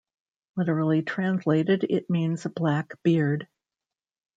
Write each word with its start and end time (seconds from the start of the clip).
Literally 0.57 1.03
translated, 1.03 1.85
it 1.87 2.09
means 2.09 2.47
black 2.47 2.95
beard. 3.03 3.47